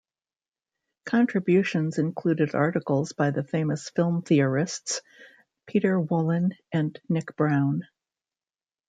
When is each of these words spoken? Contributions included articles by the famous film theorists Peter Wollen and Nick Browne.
Contributions 1.05 1.99
included 1.99 2.55
articles 2.55 3.11
by 3.13 3.29
the 3.29 3.43
famous 3.43 3.91
film 3.91 4.23
theorists 4.23 5.01
Peter 5.67 5.99
Wollen 5.99 6.55
and 6.71 6.99
Nick 7.07 7.35
Browne. 7.35 7.83